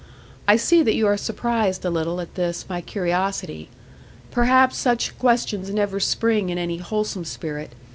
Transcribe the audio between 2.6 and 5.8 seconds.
my curiosity. Perhaps such questions